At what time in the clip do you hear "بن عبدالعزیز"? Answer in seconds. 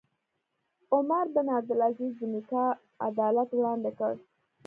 1.35-2.11